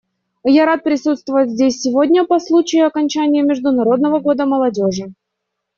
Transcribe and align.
Я 0.51 0.65
рад 0.65 0.83
присутствовать 0.83 1.51
здесь 1.51 1.79
сегодня 1.79 2.25
по 2.25 2.39
случаю 2.39 2.87
окончания 2.87 3.43
Международного 3.43 4.17
года 4.19 4.47
молодежи. 4.47 5.13